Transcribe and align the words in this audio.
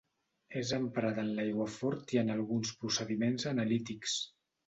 És 0.61 0.69
emprada 0.77 1.25
en 1.25 1.29
l'aiguafort 1.39 2.15
i 2.17 2.21
en 2.23 2.33
alguns 2.37 2.73
procediments 2.85 3.49
analítics. 3.55 4.17